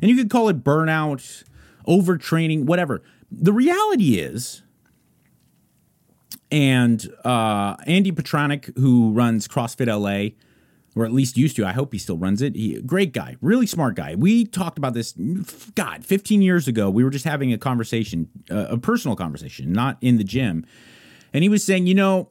[0.00, 1.44] And you could call it burnout,
[1.86, 3.02] overtraining, whatever.
[3.30, 4.62] The reality is,
[6.50, 10.34] and uh, Andy Petranek, who runs CrossFit LA,
[10.94, 12.56] or at least used to, I hope he still runs it.
[12.56, 14.14] He, great guy, really smart guy.
[14.14, 15.14] We talked about this,
[15.74, 16.90] God, 15 years ago.
[16.90, 20.66] We were just having a conversation, uh, a personal conversation, not in the gym.
[21.32, 22.30] And he was saying, you know,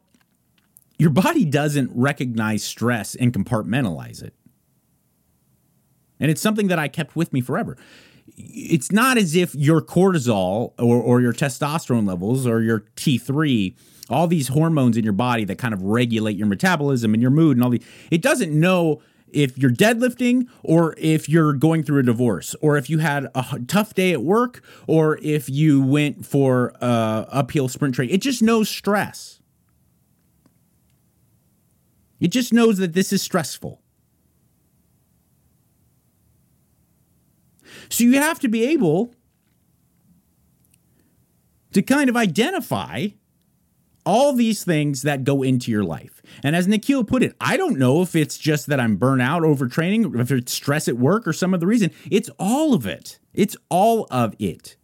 [0.98, 4.34] your body doesn't recognize stress and compartmentalize it.
[6.20, 7.78] And it's something that I kept with me forever.
[8.36, 13.76] It's not as if your cortisol or, or your testosterone levels or your T3,
[14.10, 17.58] all these hormones in your body that kind of regulate your metabolism and your mood
[17.58, 22.04] and all the, it doesn't know if you're deadlifting or if you're going through a
[22.04, 26.74] divorce or if you had a tough day at work or if you went for
[26.82, 28.10] a uphill sprint train.
[28.10, 29.37] It just knows stress.
[32.19, 33.82] It just knows that this is stressful.
[37.89, 39.13] So you have to be able
[41.73, 43.10] to kind of identify
[44.06, 46.21] all these things that go into your life.
[46.41, 49.41] And as Nikhil put it, I don't know if it's just that I'm burnt burnout,
[49.41, 51.91] overtraining, if it's stress at work or some other reason.
[52.10, 53.19] It's all of it.
[53.34, 54.77] It's all of it.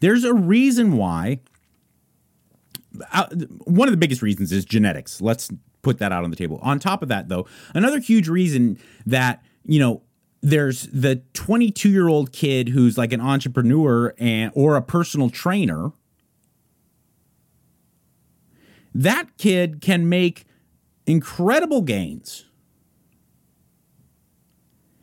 [0.00, 1.40] There's a reason why
[3.64, 5.20] one of the biggest reasons is genetics.
[5.20, 5.50] Let's
[5.82, 6.58] put that out on the table.
[6.62, 10.02] On top of that, though, another huge reason that, you know,
[10.40, 15.92] there's the 22 year old kid who's like an entrepreneur and or a personal trainer
[18.94, 20.44] that kid can make
[21.06, 22.46] incredible gains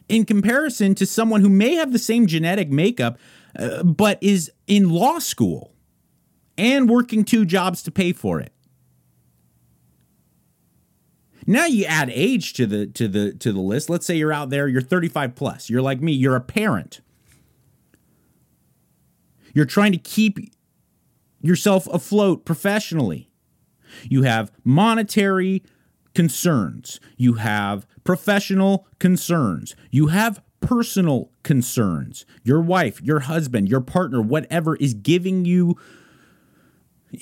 [0.08, 3.17] in comparison to someone who may have the same genetic makeup
[3.58, 5.75] uh, but is in law school
[6.58, 8.52] and working two jobs to pay for it.
[11.48, 13.89] Now you add age to the to the to the list.
[13.89, 15.70] Let's say you're out there, you're 35 plus.
[15.70, 17.02] You're like me, you're a parent.
[19.54, 20.39] You're trying to keep
[21.41, 23.30] yourself afloat professionally.
[24.10, 25.63] You have monetary
[26.13, 27.00] concerns.
[27.15, 29.76] You have professional concerns.
[29.91, 32.26] You have personal concerns.
[32.44, 35.78] Your wife, your husband, your partner, whatever is giving you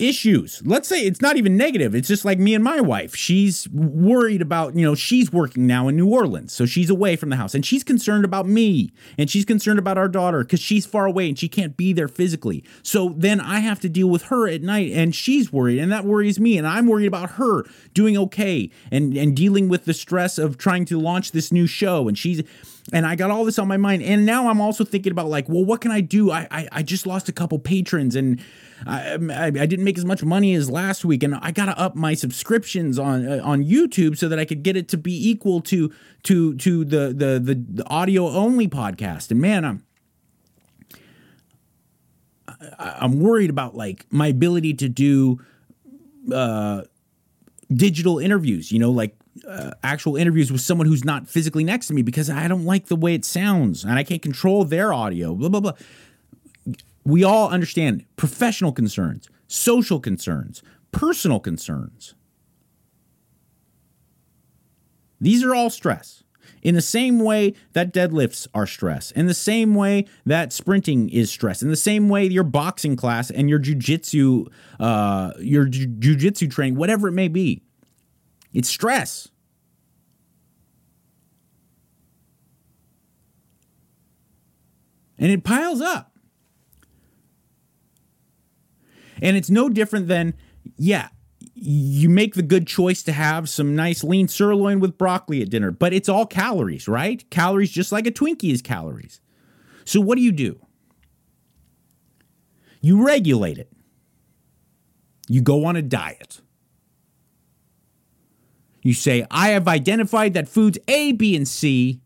[0.00, 0.62] issues.
[0.64, 1.94] Let's say it's not even negative.
[1.94, 3.14] It's just like me and my wife.
[3.14, 6.52] She's worried about, you know, she's working now in New Orleans.
[6.52, 9.98] So she's away from the house and she's concerned about me and she's concerned about
[9.98, 12.64] our daughter because she's far away and she can't be there physically.
[12.82, 16.04] So then I have to deal with her at night and she's worried and that
[16.04, 16.58] worries me.
[16.58, 20.84] And I'm worried about her doing okay and, and dealing with the stress of trying
[20.86, 22.08] to launch this new show.
[22.08, 22.42] And she's,
[22.92, 24.02] and I got all this on my mind.
[24.02, 26.30] And now I'm also thinking about like, well, what can I do?
[26.30, 28.42] I, I, I just lost a couple patrons and
[28.86, 31.78] I, I, I, didn't make as much money as last week, and I got to
[31.78, 35.30] up my subscriptions on uh, on YouTube so that I could get it to be
[35.30, 35.90] equal to
[36.24, 39.30] to to the the the, the audio only podcast.
[39.30, 39.84] And man, I'm
[42.78, 45.40] I'm worried about like my ability to do
[46.32, 46.82] uh,
[47.72, 48.70] digital interviews.
[48.70, 49.16] You know, like
[49.48, 52.86] uh, actual interviews with someone who's not physically next to me because I don't like
[52.86, 55.34] the way it sounds and I can't control their audio.
[55.34, 55.72] Blah blah blah
[57.04, 62.14] we all understand professional concerns, social concerns, personal concerns.
[65.20, 66.22] These are all stress.
[66.62, 71.30] In the same way that deadlifts are stress, in the same way that sprinting is
[71.30, 74.46] stress, in the same way your boxing class and your jujitsu,
[74.80, 77.62] uh, your jujitsu training, whatever it may be,
[78.54, 79.28] it's stress.
[85.18, 86.12] And it piles up.
[89.20, 90.34] And it's no different than,
[90.76, 91.08] yeah,
[91.54, 95.70] you make the good choice to have some nice lean sirloin with broccoli at dinner,
[95.70, 97.28] but it's all calories, right?
[97.30, 99.20] Calories just like a Twinkie is calories.
[99.84, 100.60] So what do you do?
[102.80, 103.72] You regulate it.
[105.28, 106.40] You go on a diet.
[108.84, 112.00] You say, I have identified that foods A, B, and C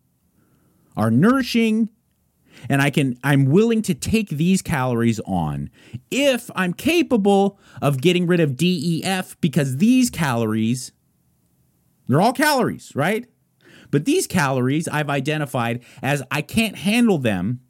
[0.97, 1.91] are nourishing
[2.69, 5.71] and I can I'm willing to take these calories on
[6.11, 10.93] if I'm capable of getting rid of DEF because these calories
[12.09, 13.27] they're all calories, right?
[13.91, 17.61] But these calories I've identified as I can't handle them.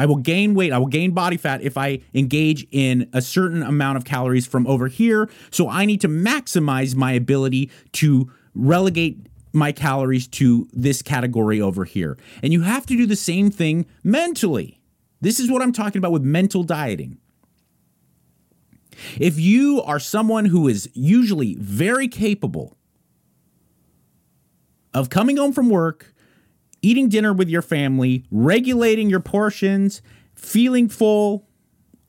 [0.00, 3.62] I will gain weight, I will gain body fat if I engage in a certain
[3.62, 5.28] amount of calories from over here.
[5.50, 11.84] So I need to maximize my ability to relegate my calories to this category over
[11.84, 12.16] here.
[12.42, 14.80] And you have to do the same thing mentally.
[15.20, 17.18] This is what I'm talking about with mental dieting.
[19.18, 22.78] If you are someone who is usually very capable
[24.94, 26.14] of coming home from work,
[26.82, 30.02] eating dinner with your family, regulating your portions,
[30.34, 31.46] feeling full,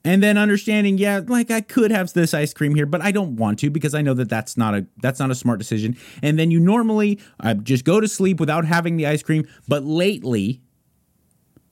[0.03, 3.35] and then understanding, yeah, like I could have this ice cream here, but I don't
[3.35, 5.95] want to because I know that that's not a that's not a smart decision.
[6.23, 9.83] And then you normally uh, just go to sleep without having the ice cream, but
[9.83, 10.61] lately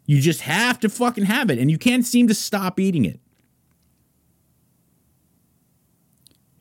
[0.05, 3.19] you just have to fucking have it, and you can't seem to stop eating it.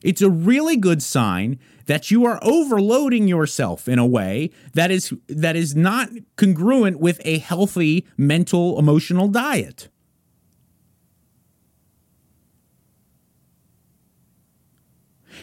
[0.01, 5.11] It's a really good sign that you are overloading yourself in a way that is
[5.27, 9.89] that is not congruent with a healthy mental emotional diet.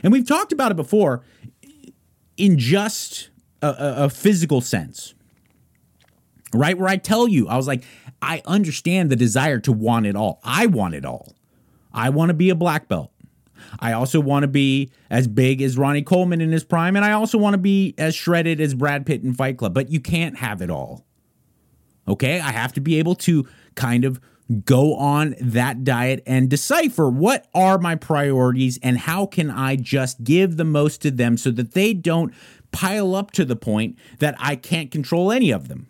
[0.05, 1.25] And we've talked about it before
[2.37, 3.31] in just
[3.61, 5.15] a, a, a physical sense.
[6.55, 6.79] Right?
[6.79, 7.83] Where I tell you, I was like,
[8.23, 10.39] I understand the desire to want it all.
[10.45, 11.35] I want it all.
[11.93, 13.11] I want to be a black belt.
[13.79, 17.13] I also want to be as big as Ronnie Coleman in his prime, and I
[17.13, 19.75] also want to be as shredded as Brad Pitt in Fight Club.
[19.75, 21.05] But you can't have it all.
[22.09, 22.41] Okay?
[22.41, 24.21] I have to be able to kind of
[24.65, 30.23] go on that diet and decipher what are my priorities and how can I just
[30.23, 32.33] give the most to them so that they don't
[32.71, 35.89] pile up to the point that I can't control any of them.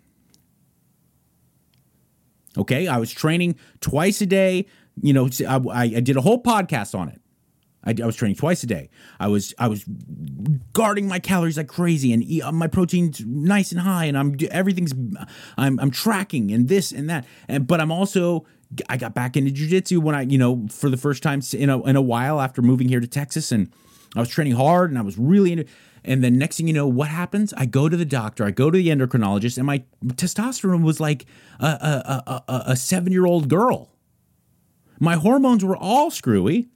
[2.57, 4.67] Okay, I was training twice a day.
[5.03, 5.61] You know, I,
[5.97, 7.21] I did a whole podcast on it.
[7.87, 8.91] I, I, was training twice a day.
[9.21, 9.85] I was I was
[10.73, 14.37] guarding my calories like crazy, and eat, uh, my protein's nice and high, and I'm
[14.51, 14.93] everything's
[15.57, 18.45] I'm I'm tracking and this and that, and but I'm also
[18.89, 21.83] I got back into jujitsu when I you know for the first time in a
[21.85, 23.73] in a while after moving here to Texas, and
[24.17, 25.67] I was training hard, and I was really into.
[26.09, 27.53] And then next thing you know, what happens?
[27.57, 31.27] I go to the doctor, I go to the endocrinologist, and my testosterone was like
[31.59, 33.91] a, a, a, a seven year old girl.
[35.01, 36.69] My hormones were all screwy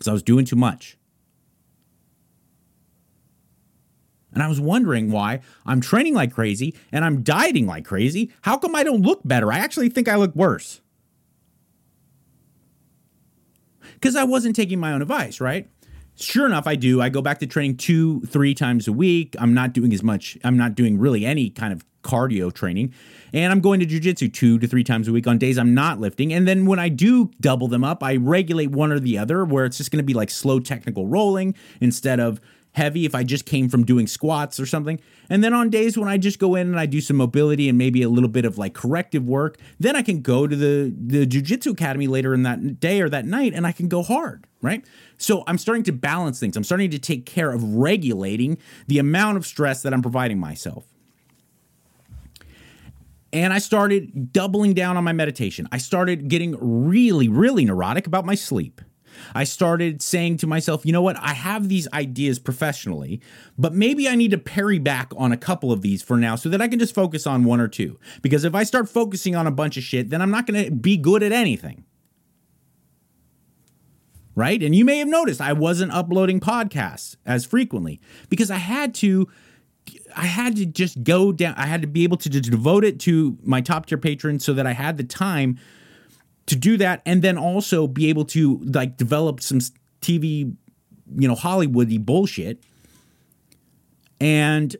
[0.00, 0.96] because I was doing too much.
[4.32, 8.32] And I was wondering why I'm training like crazy and I'm dieting like crazy.
[8.40, 9.52] How come I don't look better?
[9.52, 10.80] I actually think I look worse.
[13.94, 15.68] Because I wasn't taking my own advice, right?
[16.20, 17.00] Sure enough, I do.
[17.00, 19.34] I go back to training two, three times a week.
[19.38, 22.92] I'm not doing as much, I'm not doing really any kind of cardio training.
[23.32, 25.98] And I'm going to jujitsu two to three times a week on days I'm not
[25.98, 26.32] lifting.
[26.32, 29.64] And then when I do double them up, I regulate one or the other where
[29.64, 32.40] it's just going to be like slow technical rolling instead of
[32.72, 35.00] heavy if I just came from doing squats or something.
[35.28, 37.76] And then on days when I just go in and I do some mobility and
[37.76, 41.26] maybe a little bit of like corrective work, then I can go to the the
[41.26, 44.84] jiu-jitsu academy later in that day or that night and I can go hard, right?
[45.18, 46.56] So I'm starting to balance things.
[46.56, 50.86] I'm starting to take care of regulating the amount of stress that I'm providing myself.
[53.32, 55.68] And I started doubling down on my meditation.
[55.70, 58.80] I started getting really, really neurotic about my sleep.
[59.34, 61.16] I started saying to myself, you know what?
[61.16, 63.20] I have these ideas professionally,
[63.58, 66.48] but maybe I need to parry back on a couple of these for now so
[66.48, 67.98] that I can just focus on one or two.
[68.22, 70.70] Because if I start focusing on a bunch of shit, then I'm not going to
[70.70, 71.84] be good at anything.
[74.34, 74.62] Right?
[74.62, 79.28] And you may have noticed I wasn't uploading podcasts as frequently because I had to
[80.16, 81.54] I had to just go down.
[81.56, 84.66] I had to be able to devote it to my top tier patrons so that
[84.66, 85.58] I had the time
[86.50, 89.60] to do that, and then also be able to like develop some
[90.00, 90.52] TV,
[91.16, 92.60] you know, Hollywoody bullshit.
[94.20, 94.76] And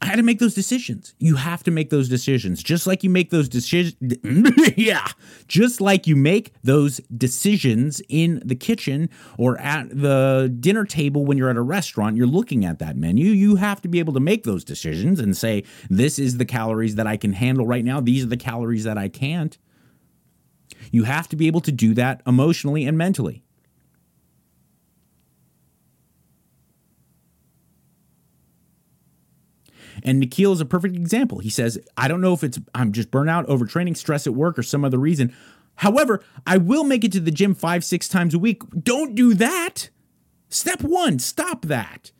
[0.00, 1.14] I had to make those decisions.
[1.18, 3.96] You have to make those decisions, just like you make those decisions.
[4.76, 5.08] yeah,
[5.48, 11.36] just like you make those decisions in the kitchen or at the dinner table when
[11.36, 12.16] you're at a restaurant.
[12.16, 13.26] You're looking at that menu.
[13.26, 16.94] You have to be able to make those decisions and say, "This is the calories
[16.94, 18.00] that I can handle right now.
[18.00, 19.58] These are the calories that I can't."
[20.90, 23.42] You have to be able to do that emotionally and mentally.
[30.02, 31.40] And Nikhil is a perfect example.
[31.40, 34.62] He says, I don't know if it's I'm just burnout, overtraining, stress at work, or
[34.62, 35.34] some other reason.
[35.76, 38.62] However, I will make it to the gym five, six times a week.
[38.82, 39.90] Don't do that.
[40.48, 42.12] Step one, stop that.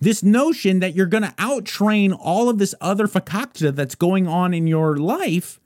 [0.00, 4.52] this notion that you're going to outtrain all of this other fakakta that's going on
[4.54, 5.60] in your life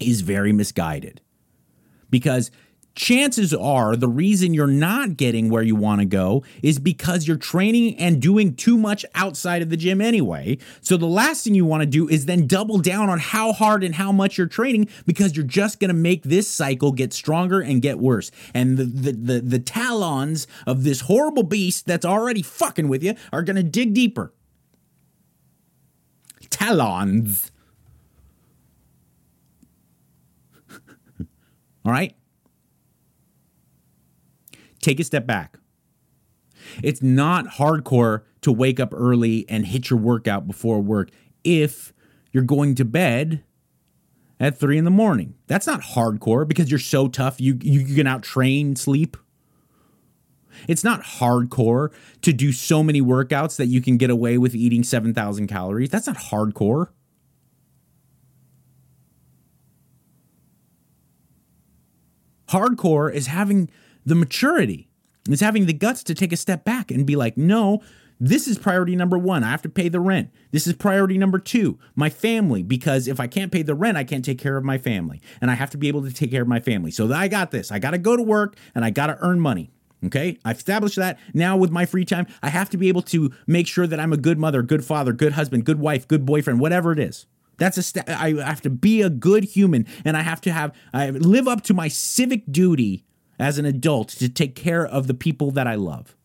[0.00, 1.20] is very misguided.
[2.10, 2.50] Because
[2.96, 7.36] chances are the reason you're not getting where you want to go is because you're
[7.36, 10.58] training and doing too much outside of the gym anyway.
[10.80, 13.84] So the last thing you want to do is then double down on how hard
[13.84, 17.60] and how much you're training because you're just going to make this cycle get stronger
[17.60, 18.30] and get worse.
[18.54, 23.14] And the, the the the talons of this horrible beast that's already fucking with you
[23.32, 24.32] are going to dig deeper.
[26.48, 27.52] Talons.
[31.86, 32.14] All right?
[34.86, 35.58] take a step back.
[36.82, 41.10] It's not hardcore to wake up early and hit your workout before work
[41.42, 41.92] if
[42.32, 43.42] you're going to bed
[44.38, 45.34] at three in the morning.
[45.48, 49.16] That's not hardcore because you're so tough you you, can out train sleep.
[50.68, 54.82] It's not hardcore to do so many workouts that you can get away with eating
[54.82, 55.90] 7,000 calories.
[55.90, 56.88] That's not hardcore.
[62.56, 63.68] Hardcore is having
[64.06, 64.88] the maturity.
[65.28, 67.82] It's having the guts to take a step back and be like, no,
[68.18, 69.44] this is priority number one.
[69.44, 70.30] I have to pay the rent.
[70.52, 74.04] This is priority number two, my family, because if I can't pay the rent, I
[74.04, 75.20] can't take care of my family.
[75.42, 76.90] And I have to be able to take care of my family.
[76.90, 77.70] So I got this.
[77.70, 79.70] I got to go to work and I got to earn money.
[80.04, 81.18] Okay, I've established that.
[81.34, 84.12] Now, with my free time, I have to be able to make sure that I'm
[84.12, 87.26] a good mother, good father, good husband, good wife, good boyfriend, whatever it is.
[87.58, 88.08] That's a step.
[88.08, 91.62] I have to be a good human, and I have to have I live up
[91.64, 93.04] to my civic duty
[93.38, 96.16] as an adult to take care of the people that I love.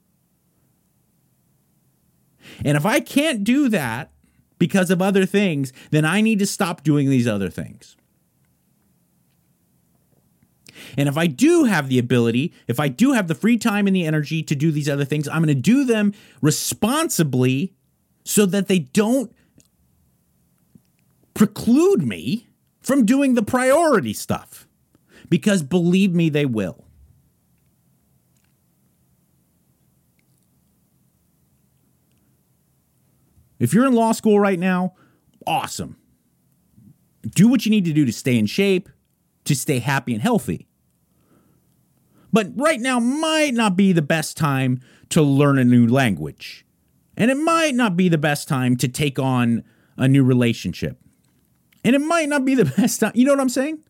[2.66, 4.12] And if I can't do that
[4.58, 7.96] because of other things, then I need to stop doing these other things.
[10.98, 13.96] And if I do have the ability, if I do have the free time and
[13.96, 17.74] the energy to do these other things, I'm going to do them responsibly
[18.24, 19.34] so that they don't
[21.42, 22.48] preclude me
[22.82, 24.68] from doing the priority stuff.
[25.28, 26.86] Because believe me, they will.
[33.58, 34.94] If you're in law school right now,
[35.48, 35.98] awesome.
[37.28, 38.88] Do what you need to do to stay in shape,
[39.46, 40.68] to stay happy and healthy.
[42.32, 44.80] But right now might not be the best time
[45.10, 46.68] to learn a new language.
[47.18, 49.64] And it might not be the best time to take on
[49.98, 51.00] a new relationship.
[51.84, 53.12] And it might not be the best time.
[53.16, 53.84] You know what I'm saying?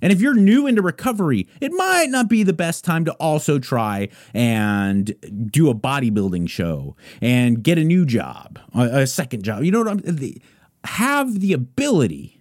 [0.00, 3.58] And if you're new into recovery, it might not be the best time to also
[3.58, 5.12] try and
[5.50, 9.64] do a bodybuilding show and get a new job, a, second job.
[9.64, 10.40] You know what I'm the,
[10.84, 12.40] have the ability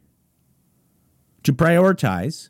[1.43, 2.49] to prioritize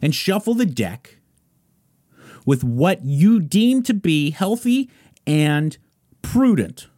[0.00, 1.18] and shuffle the deck
[2.46, 4.90] with what you deem to be healthy
[5.26, 5.76] and
[6.22, 6.88] prudent.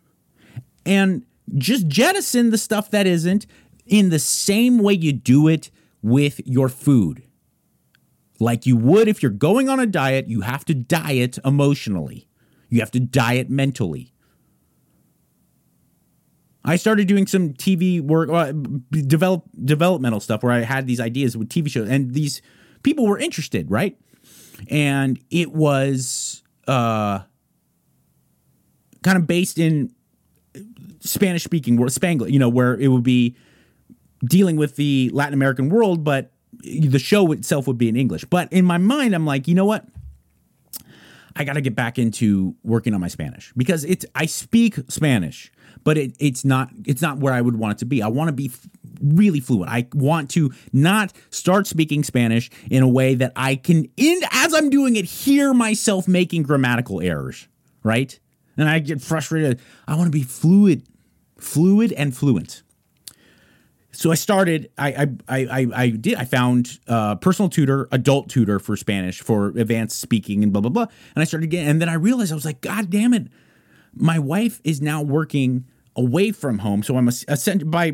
[0.90, 1.24] And
[1.56, 3.46] just jettison the stuff that isn't
[3.86, 5.70] in the same way you do it
[6.02, 7.22] with your food.
[8.40, 12.26] Like you would if you're going on a diet, you have to diet emotionally.
[12.68, 14.12] You have to diet mentally.
[16.64, 18.52] I started doing some TV work, uh,
[18.90, 22.42] develop developmental stuff where I had these ideas with TV shows, and these
[22.82, 23.96] people were interested, right?
[24.68, 27.20] And it was uh,
[29.04, 29.94] kind of based in
[31.00, 33.36] Spanish speaking, world, Spanglish, you know, where it would be
[34.24, 36.32] dealing with the Latin American world, but
[36.62, 38.24] the show itself would be in English.
[38.24, 39.86] But in my mind, I'm like, you know what?
[41.36, 45.52] I got to get back into working on my Spanish because it's I speak Spanish,
[45.84, 48.02] but it, it's not it's not where I would want it to be.
[48.02, 48.68] I want to be f-
[49.00, 49.70] really fluent.
[49.70, 54.52] I want to not start speaking Spanish in a way that I can in as
[54.52, 57.46] I'm doing it hear myself making grammatical errors,
[57.84, 58.18] right?
[58.56, 59.60] And I get frustrated.
[59.86, 60.86] I want to be fluid,
[61.42, 62.62] fluid and fluent
[63.92, 64.70] so I started.
[64.78, 66.14] I I I I did.
[66.14, 70.70] I found uh, personal tutor, adult tutor for Spanish for advanced speaking and blah blah
[70.70, 70.86] blah.
[71.14, 71.68] And I started getting.
[71.68, 73.28] And then I realized I was like, God damn it!
[73.94, 75.66] My wife is now working
[75.96, 77.92] away from home, so I'm a, a by.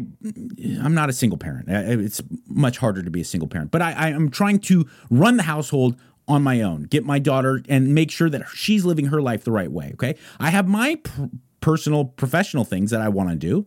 [0.80, 1.68] I'm not a single parent.
[1.68, 5.38] It's much harder to be a single parent, but I, I am trying to run
[5.38, 5.96] the household
[6.28, 9.52] on my own, get my daughter, and make sure that she's living her life the
[9.52, 9.92] right way.
[9.94, 11.24] Okay, I have my pr-
[11.66, 13.66] personal professional things that I want to do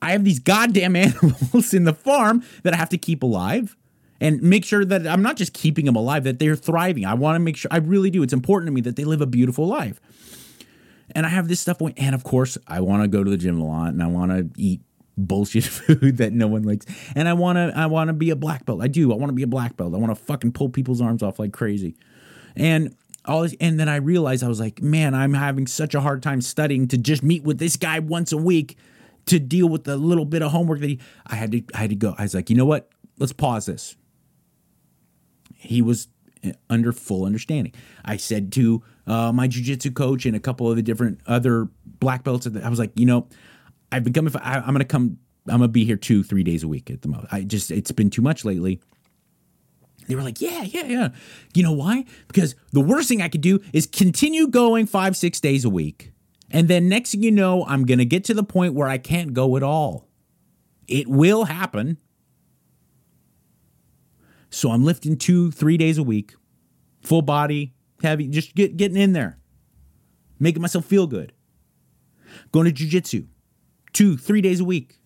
[0.00, 3.76] I have these goddamn animals in the farm that I have to keep alive
[4.20, 7.04] and make sure that I'm not just keeping them alive, that they're thriving.
[7.04, 8.22] I want to make sure, I really do.
[8.22, 10.00] It's important to me that they live a beautiful life.
[11.16, 13.60] And I have this stuff and of course, I want to go to the gym
[13.60, 14.82] a lot and I want to eat
[15.18, 16.86] bullshit food that no one likes.
[17.16, 18.82] And I want to, I want to be a black belt.
[18.82, 19.12] I do.
[19.12, 19.94] I want to be a black belt.
[19.94, 21.96] I want to fucking pull people's arms off like crazy.
[22.54, 22.94] and
[23.24, 26.22] all this, and then I realized I was like, man, I'm having such a hard
[26.22, 28.76] time studying to just meet with this guy once a week
[29.26, 31.90] to deal with the little bit of homework that he I had to I had
[31.90, 32.14] to go.
[32.18, 32.88] I was like, you know what?
[33.18, 33.96] Let's pause this.
[35.54, 36.08] He was
[36.68, 37.72] under full understanding.
[38.04, 42.24] I said to uh, my jujitsu coach and a couple of the different other black
[42.24, 43.28] belts, I was like, you know,
[43.90, 44.34] I've been coming.
[44.36, 45.18] I, I'm gonna come.
[45.46, 47.26] I'm gonna be here two, three days a week at the most.
[47.30, 48.80] I just it's been too much lately.
[50.08, 51.08] They were like, yeah, yeah, yeah.
[51.54, 52.04] You know why?
[52.26, 56.12] Because the worst thing I could do is continue going five, six days a week.
[56.50, 58.98] And then next thing you know, I'm going to get to the point where I
[58.98, 60.08] can't go at all.
[60.86, 61.98] It will happen.
[64.50, 66.34] So I'm lifting two, three days a week,
[67.00, 69.38] full body, heavy, just get, getting in there,
[70.38, 71.32] making myself feel good.
[72.50, 73.26] Going to jujitsu,
[73.92, 74.98] two, three days a week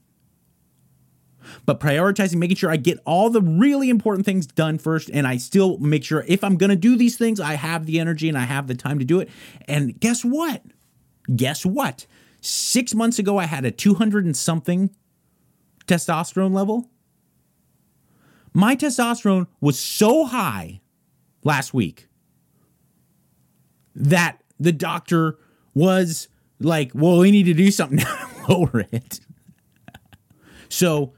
[1.64, 5.11] but prioritizing, making sure I get all the really important things done first.
[5.12, 8.01] And I still make sure if I'm going to do these things, I have the
[8.01, 9.28] energy and I have the time to do it.
[9.66, 10.62] And guess what?
[11.34, 12.07] Guess what?
[12.40, 14.90] Six months ago, I had a 200 and something
[15.86, 16.90] testosterone level.
[18.53, 20.80] My testosterone was so high
[21.44, 22.09] last week
[23.94, 25.38] that the doctor
[25.74, 26.28] was
[26.61, 29.20] like, well, we need to do something to lower it.
[30.68, 31.12] so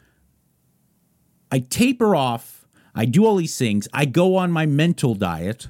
[1.51, 2.67] I taper off.
[2.95, 3.89] I do all these things.
[3.93, 5.69] I go on my mental diet.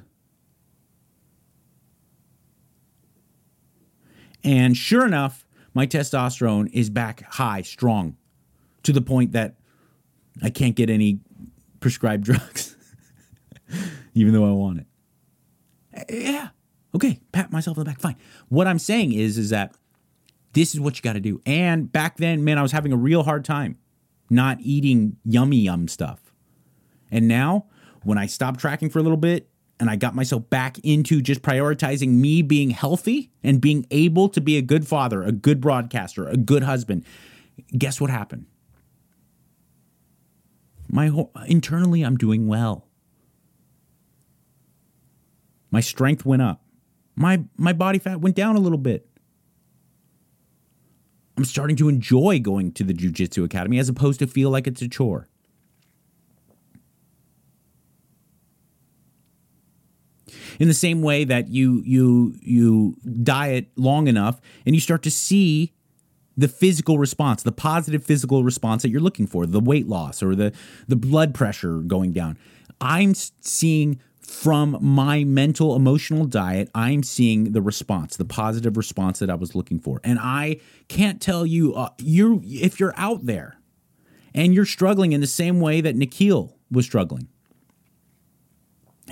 [4.43, 8.17] And sure enough, my testosterone is back high, strong,
[8.83, 9.55] to the point that
[10.41, 11.19] I can't get any
[11.79, 12.75] prescribed drugs,
[14.13, 14.87] even though I want it.
[15.93, 16.49] Eh, yeah.
[16.95, 17.19] Okay.
[17.31, 17.99] Pat myself on the back.
[17.99, 18.15] Fine.
[18.47, 19.75] What I'm saying is, is that
[20.53, 21.41] this is what you got to do.
[21.45, 23.77] And back then, man, I was having a real hard time
[24.29, 26.33] not eating yummy yum stuff.
[27.11, 27.65] And now,
[28.03, 29.49] when I stopped tracking for a little bit
[29.79, 34.41] and I got myself back into just prioritizing me being healthy and being able to
[34.41, 37.05] be a good father, a good broadcaster, a good husband,
[37.77, 38.45] guess what happened?
[40.87, 42.87] My whole, internally, I'm doing well.
[45.71, 46.63] My strength went up.
[47.15, 49.08] My my body fat went down a little bit.
[51.39, 54.67] I'm starting to enjoy going to the Jiu Jitsu Academy as opposed to feel like
[54.67, 55.29] it's a chore.
[60.59, 65.11] In the same way that you you you diet long enough and you start to
[65.11, 65.71] see
[66.35, 70.35] the physical response, the positive physical response that you're looking for, the weight loss or
[70.35, 70.51] the
[70.89, 72.37] the blood pressure going down.
[72.81, 79.29] I'm seeing from my mental emotional diet, I'm seeing the response, the positive response that
[79.29, 79.99] I was looking for.
[80.03, 83.57] And I can't tell you uh, you if you're out there
[84.33, 87.27] and you're struggling in the same way that Nikhil was struggling.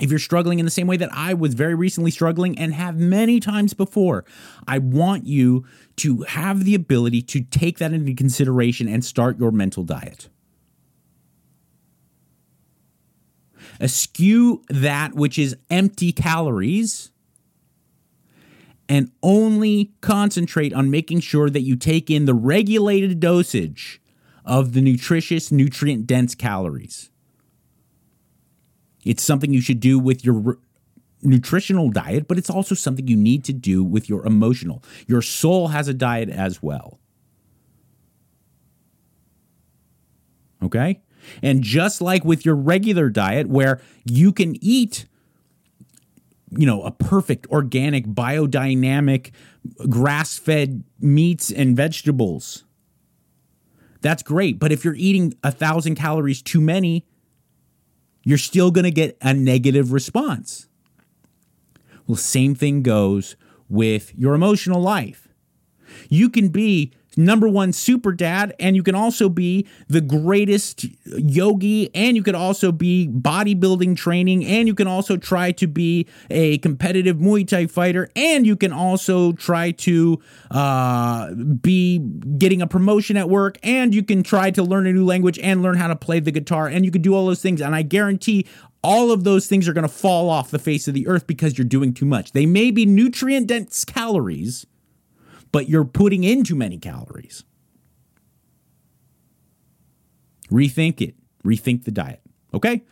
[0.00, 2.96] If you're struggling in the same way that I was very recently struggling and have
[2.96, 4.24] many times before,
[4.68, 5.66] I want you
[5.96, 10.28] to have the ability to take that into consideration and start your mental diet.
[13.80, 17.10] Eschew that which is empty calories
[18.88, 24.00] and only concentrate on making sure that you take in the regulated dosage
[24.44, 27.10] of the nutritious, nutrient dense calories.
[29.04, 30.58] It's something you should do with your r-
[31.22, 34.82] nutritional diet, but it's also something you need to do with your emotional.
[35.06, 36.98] Your soul has a diet as well.
[40.62, 41.02] Okay?
[41.42, 45.06] And just like with your regular diet, where you can eat,
[46.50, 49.30] you know, a perfect organic, biodynamic,
[49.88, 52.64] grass fed meats and vegetables,
[54.00, 54.58] that's great.
[54.58, 57.06] But if you're eating a thousand calories too many,
[58.22, 60.68] you're still going to get a negative response.
[62.06, 63.36] Well, same thing goes
[63.68, 65.28] with your emotional life.
[66.08, 71.90] You can be number one super dad, and you can also be the greatest yogi,
[71.94, 76.58] and you could also be bodybuilding training, and you can also try to be a
[76.58, 80.20] competitive Muay Thai fighter, and you can also try to
[80.52, 81.98] uh, be
[82.38, 85.60] getting a promotion at work, and you can try to learn a new language and
[85.60, 87.60] learn how to play the guitar, and you can do all those things.
[87.60, 88.46] And I guarantee
[88.84, 91.58] all of those things are going to fall off the face of the earth because
[91.58, 92.30] you're doing too much.
[92.30, 94.66] They may be nutrient dense calories
[95.52, 97.44] but you're putting in too many calories.
[100.50, 101.14] Rethink it.
[101.44, 102.20] Rethink the diet.
[102.54, 102.82] Okay.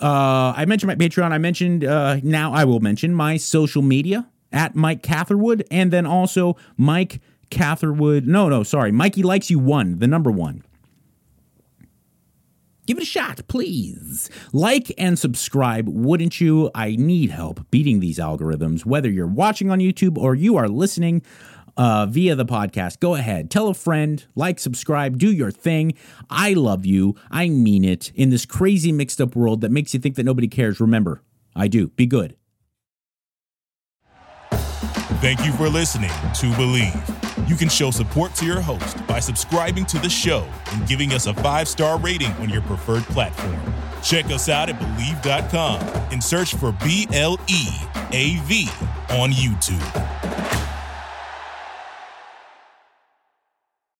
[0.00, 1.32] Uh, I mentioned my Patreon.
[1.32, 6.06] I mentioned uh, now I will mention my social media at Mike Catherwood, and then
[6.06, 8.26] also Mike Catherwood.
[8.26, 10.62] No, no, sorry, Mikey likes you one, the number one.
[12.86, 14.30] Give it a shot, please.
[14.52, 16.70] Like and subscribe, wouldn't you?
[16.72, 21.22] I need help beating these algorithms, whether you're watching on YouTube or you are listening
[21.76, 23.00] uh, via the podcast.
[23.00, 25.94] Go ahead, tell a friend, like, subscribe, do your thing.
[26.30, 27.14] I love you.
[27.30, 28.12] I mean it.
[28.14, 31.22] In this crazy mixed up world that makes you think that nobody cares, remember,
[31.54, 31.88] I do.
[31.88, 32.36] Be good.
[35.20, 37.48] Thank you for listening to Bleav.
[37.48, 41.26] You can show support to your host by subscribing to the show and giving us
[41.26, 43.58] a five star rating on your preferred platform.
[44.02, 45.80] Check us out at Bleav.com
[46.12, 47.66] and search for B L E
[48.12, 48.68] A V
[49.10, 50.25] on YouTube.